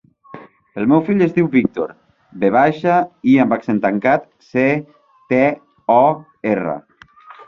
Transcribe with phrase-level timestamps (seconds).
[0.83, 1.91] El meu fill es diu Víctor:
[2.43, 2.95] ve baixa,
[3.33, 4.63] i amb accent tancat, ce,
[5.35, 5.43] te,
[5.97, 6.01] o,
[6.55, 6.75] erra.